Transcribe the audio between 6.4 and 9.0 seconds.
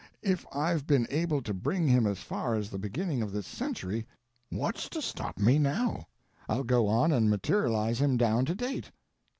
I'll go on and materialize him down to date."